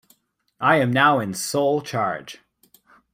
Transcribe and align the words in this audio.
I 0.59 0.77
am 0.77 0.91
now 0.91 1.19
in 1.19 1.35
sole 1.35 1.83
charge. 1.83 2.39